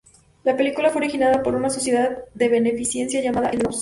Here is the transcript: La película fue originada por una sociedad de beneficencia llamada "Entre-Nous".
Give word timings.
La 0.43 0.57
película 0.57 0.89
fue 0.89 1.01
originada 1.01 1.43
por 1.43 1.53
una 1.53 1.69
sociedad 1.69 2.23
de 2.33 2.49
beneficencia 2.49 3.21
llamada 3.21 3.49
"Entre-Nous". 3.49 3.69